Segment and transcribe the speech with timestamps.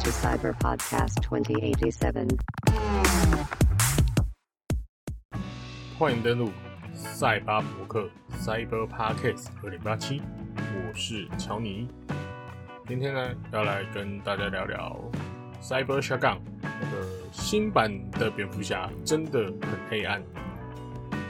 [0.00, 2.38] to Cyber Podcast 2087.
[5.98, 6.50] 欢迎登录
[6.94, 8.08] 赛巴博客
[8.40, 10.22] Cyber Podcast 二零八七，
[10.56, 11.86] 我是乔尼。
[12.88, 14.98] 今天呢，要来跟大家聊聊
[15.62, 20.22] Cyber Shotgun 那个新版的蝙蝠侠真的很黑暗。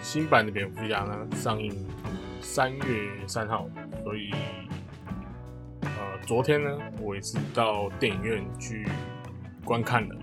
[0.01, 1.75] 新版的蝙蝠侠呢，上映
[2.41, 3.69] 三月三号，
[4.05, 4.31] 所以，
[6.31, 6.71] 昨天呢，
[7.01, 8.87] 我也是到电影院去
[9.65, 10.17] 观看了。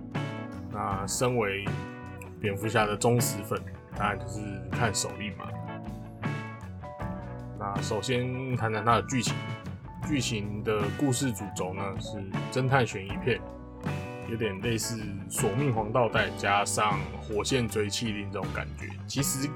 [0.71, 1.65] 那身为
[2.39, 3.61] 蝙蝠侠的忠实粉。
[3.93, 4.39] 当然就是
[4.71, 5.49] 看首映嘛。
[7.59, 9.35] 那首先谈谈它的剧情，
[10.07, 12.17] 剧情的故事主轴呢是
[12.53, 13.41] 侦探悬疑片，
[14.29, 14.95] 有点类似
[15.29, 19.49] 《索命黄道带》加上《火线追气令》这种感觉，其实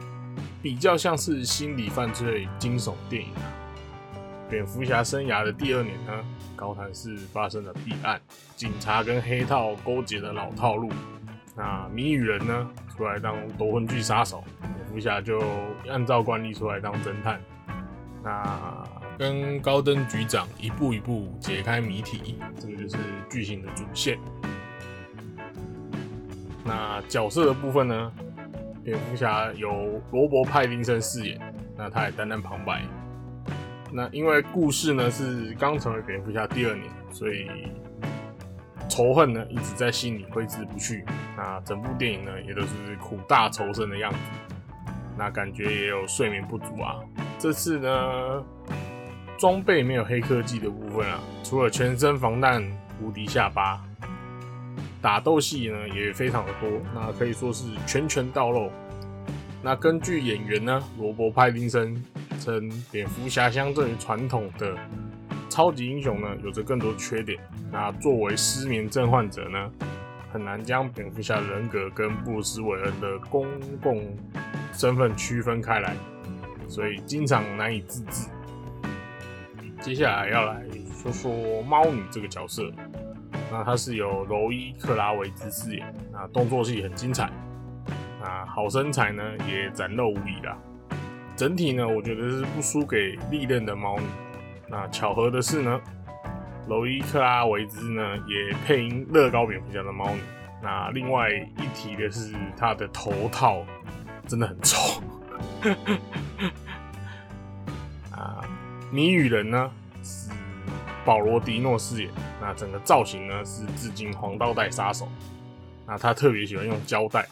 [0.62, 3.40] 比较像是心理犯罪惊悚电影啊。
[4.52, 6.12] 蝙蝠侠生涯的第二年呢，
[6.58, 8.20] 高谭市发生了弊案，
[8.58, 10.92] 警察跟黑道勾结的老套路。
[11.56, 12.70] 那谜语人呢？
[12.90, 15.42] 出来当夺魂锯杀手，蝙蝠侠就
[15.90, 17.40] 按照惯例出来当侦探。
[18.22, 18.86] 那
[19.18, 22.98] 跟高登局长一步一步解开谜题，这个就是
[23.30, 24.20] 剧情的主线。
[26.66, 28.12] 那角色的部分呢？
[28.84, 31.40] 蝙蝠侠由罗伯派丁森饰演，
[31.78, 32.84] 那他也担任旁白。
[33.92, 37.48] 那因为故事呢是刚成为蝙蝠侠第二年，所以。
[38.90, 41.06] 仇恨呢一直在心里挥之不去，
[41.38, 42.68] 那整部电影呢也都是
[43.00, 44.18] 苦大仇深的样子，
[45.18, 47.00] 那感觉也有睡眠不足啊。
[47.40, 48.44] 这次呢
[49.40, 52.62] 装备没有黑科技的部分啊，除了全身防弹
[53.02, 53.82] 无敌下巴，
[55.02, 58.70] 打斗戏呢也非常的多，那可以说是拳拳到肉。
[59.64, 62.04] 那根据演员呢罗伯派丁森
[62.42, 64.76] 称，蝙蝠侠相对于传统的。
[65.48, 67.38] 超级英雄呢，有着更多缺点。
[67.70, 69.70] 那作为失眠症患者呢，
[70.32, 73.46] 很难将蝙蝠侠人格跟布鲁斯韦恩的公
[73.82, 74.18] 共
[74.72, 75.94] 身份区分开来，
[76.70, 78.30] 所以经常难以自制。
[79.82, 80.64] 接下来要来
[81.04, 82.72] 说说猫女这个角色，
[83.52, 87.30] 那她是由柔伊克拉维兹饰演，那动作戏很精彩，
[88.22, 90.58] 那好身材呢也展露无遗啦。
[91.42, 94.06] 整体呢，我觉得是不输给历任的猫女。
[94.68, 95.82] 那巧合的是呢，
[96.68, 100.22] 娄伊克拉维兹呢也配音乐高蝙蝠侠的猫女。
[100.62, 103.66] 那另外一提的是，他的头套
[104.28, 105.02] 真的很丑。
[108.16, 108.46] 啊，
[108.92, 109.72] 谜语人呢
[110.04, 110.30] 是
[111.04, 112.12] 保罗迪诺饰演。
[112.40, 115.10] 那整个造型呢是致敬黄道带杀手。
[115.88, 117.28] 那他特别喜欢用胶带。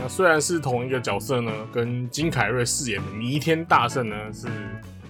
[0.00, 4.48] 那虽然是同一个角色呢，跟金凯瑞饰演的弥天大圣呢是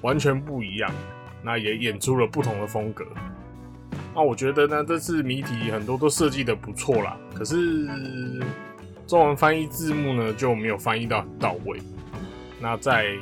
[0.01, 0.91] 完全不一样。
[1.41, 3.07] 那也演出了不同的风格。
[4.13, 7.89] 那我觉得呢，这次谜题很多都设计的不错啦，可是
[9.07, 11.81] 中文翻译字幕呢就没有翻译到很到位。
[12.61, 13.15] 那在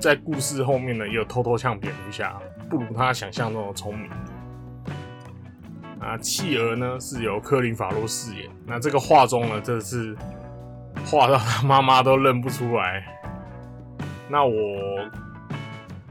[0.00, 2.36] 在故事后面呢，也有偷偷呛蝙蝠侠
[2.68, 4.10] 不如他想象中的聪明。
[6.00, 10.16] 啊，企鹅呢是由科林法洛饰演，那这个画中呢，这次
[11.10, 13.04] 画到他妈妈都认不出来。
[14.28, 14.54] 那我。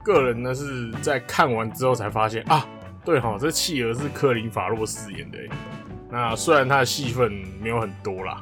[0.01, 2.65] 个人呢是在看完之后才发现啊，
[3.05, 5.37] 对哈，这企鹅是科林法洛饰演的。
[6.09, 8.41] 那虽然他的戏份没有很多啦，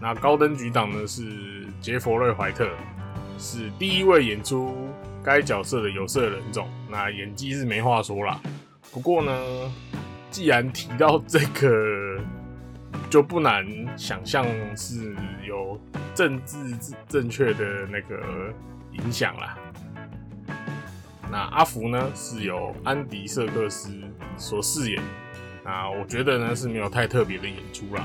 [0.00, 2.68] 那高登局长呢是杰弗瑞怀特，
[3.38, 4.76] 是第一位演出
[5.24, 8.38] 该角色的有色人种，那演技是没话说啦。
[8.92, 9.32] 不过呢，
[10.30, 12.20] 既然提到这个，
[13.14, 13.64] 就不难
[13.96, 14.44] 想象
[14.76, 15.14] 是
[15.46, 15.80] 有
[16.16, 16.58] 政治
[17.08, 18.52] 正确的那个
[18.90, 19.56] 影响啦。
[21.30, 23.92] 那阿福呢是由安迪·瑟克斯
[24.36, 25.00] 所饰演，
[25.64, 28.04] 那我觉得呢是没有太特别的演出啦。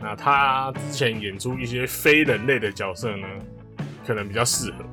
[0.00, 3.28] 那他之前演出一些非人类的角色呢，
[4.04, 4.84] 可能比较适合。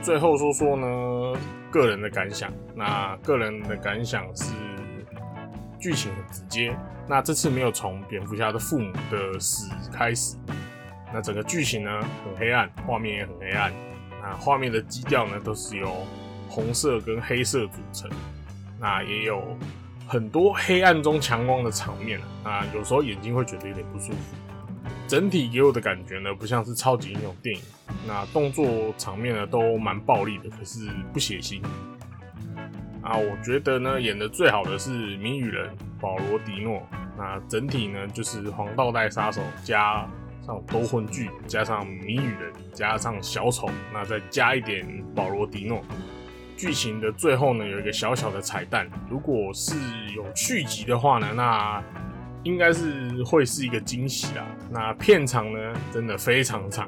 [0.00, 1.38] 最后说说呢
[1.70, 4.54] 个人的感想，那个人的感想是
[5.84, 6.74] 剧情很直接，
[7.06, 10.34] 那这次没有从蝙蝠侠的父母的死开始，
[11.12, 13.70] 那整个剧情呢很黑暗，画面也很黑暗。
[14.22, 15.94] 那画面的基调呢，都是由
[16.48, 18.10] 红色跟黑色组成。
[18.80, 19.58] 那也有
[20.08, 24.36] 很多黑暗中强光的场面啊，有时候眼睛会觉得有点不舒服。
[25.06, 27.60] 整体给我的感觉呢，不像是超级英雄电影。
[28.06, 31.60] 那动作场面呢，都蛮暴力的，可是不血腥。
[33.04, 35.70] 啊，我觉得呢，演的最好的是谜语人
[36.00, 36.82] 保罗迪诺。
[37.16, 40.08] 那整体呢，就是黄道带杀手加。
[40.46, 45.80] 上夺魂剧，加上谜语人，加上小丑，那再加一点保罗迪诺，
[46.54, 48.86] 剧情的最后呢，有一个小小的彩蛋。
[49.08, 49.74] 如果是
[50.14, 51.82] 有续集的话呢，那
[52.42, 54.44] 应该是会是一个惊喜啦。
[54.70, 55.58] 那片长呢，
[55.90, 56.86] 真的非常长，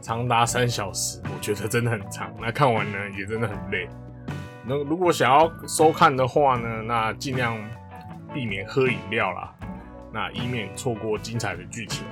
[0.00, 2.32] 长达三小时，我觉得真的很长。
[2.40, 3.86] 那看完呢，也真的很累。
[4.68, 7.56] 那如果想要收看的话呢，那尽量
[8.34, 9.54] 避免喝饮料啦，
[10.12, 12.04] 那以免错过精彩的剧情。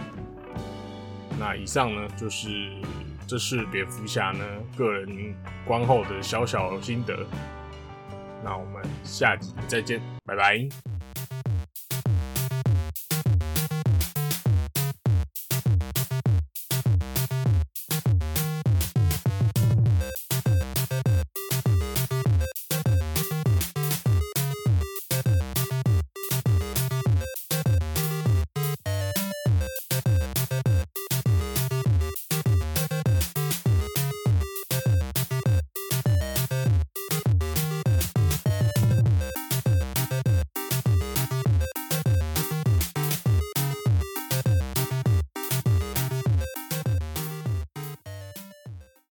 [1.39, 2.73] 那以上呢，就是
[3.27, 4.43] 这是蝙蝠侠呢
[4.75, 5.35] 个人
[5.67, 7.27] 观后的小小心得。
[8.43, 10.96] 那我们下集再见，拜拜。